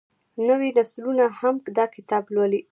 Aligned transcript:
نوې 0.47 0.69
نسلونه 0.77 1.25
هم 1.39 1.55
دا 1.77 1.85
کتاب 1.95 2.23
لولي. 2.35 2.61